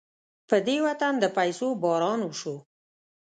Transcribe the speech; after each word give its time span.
په 0.49 0.57
دې 0.67 0.77
وطن 0.85 1.13
د 1.19 1.25
پيسو 1.37 1.67
باران 1.83 2.19
وشو. 2.23 2.55